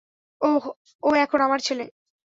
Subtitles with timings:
[0.41, 0.63] ওহ,
[1.03, 1.85] ও এখন আমার ছেলে?